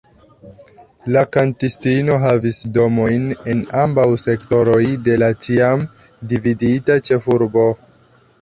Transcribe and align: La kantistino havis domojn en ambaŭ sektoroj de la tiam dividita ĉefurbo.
La 1.15 1.21
kantistino 1.35 2.15
havis 2.23 2.57
domojn 2.79 3.27
en 3.53 3.61
ambaŭ 3.83 4.07
sektoroj 4.25 4.81
de 5.09 5.19
la 5.25 5.31
tiam 5.45 5.87
dividita 6.33 7.01
ĉefurbo. 7.11 7.69